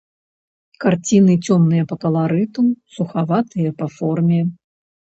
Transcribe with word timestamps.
Карціны 0.85 1.35
цёмныя 1.45 1.83
па 1.91 1.95
каларыту, 2.05 2.61
сухаватыя 2.97 3.69
па 3.85 3.93
форме. 4.01 4.41